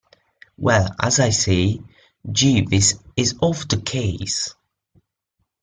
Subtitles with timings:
[0.57, 1.79] Well, as I say,
[2.31, 4.55] Jeeves is off the case.